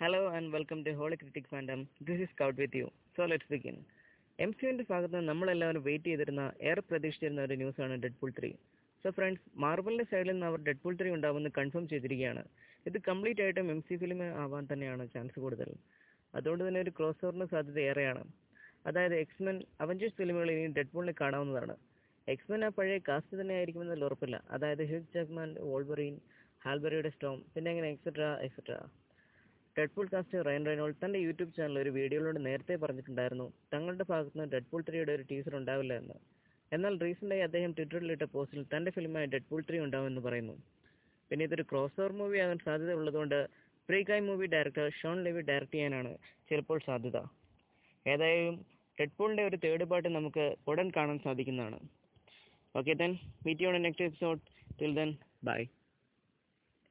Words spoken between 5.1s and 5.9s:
നമ്മളെല്ലാവരും